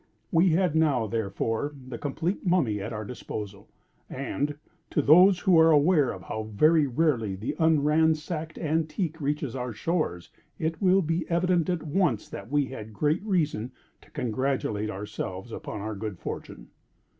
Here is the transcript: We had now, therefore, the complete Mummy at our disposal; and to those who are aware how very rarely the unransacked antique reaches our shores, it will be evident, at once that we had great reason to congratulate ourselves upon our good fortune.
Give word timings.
We 0.31 0.49
had 0.49 0.75
now, 0.75 1.05
therefore, 1.05 1.75
the 1.87 1.99
complete 1.99 2.43
Mummy 2.43 2.81
at 2.81 2.91
our 2.91 3.05
disposal; 3.05 3.69
and 4.09 4.57
to 4.89 4.99
those 4.99 5.37
who 5.41 5.59
are 5.59 5.69
aware 5.69 6.17
how 6.17 6.49
very 6.51 6.87
rarely 6.87 7.35
the 7.35 7.55
unransacked 7.59 8.57
antique 8.57 9.21
reaches 9.21 9.55
our 9.55 9.73
shores, 9.73 10.31
it 10.57 10.81
will 10.81 11.03
be 11.03 11.29
evident, 11.29 11.69
at 11.69 11.83
once 11.83 12.27
that 12.29 12.49
we 12.51 12.65
had 12.65 12.93
great 12.93 13.23
reason 13.23 13.73
to 14.01 14.09
congratulate 14.09 14.89
ourselves 14.89 15.51
upon 15.51 15.81
our 15.81 15.93
good 15.95 16.17
fortune. 16.17 16.69